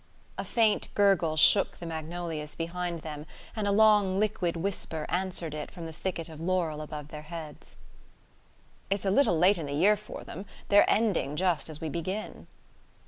[0.35, 5.69] A faint gurgle shook the magnolias behind them, and a long liquid whisper answered it
[5.69, 7.75] from the thicket of laurel above their heads.
[8.89, 12.47] "It's a little late in the year for them: they're ending just as we begin."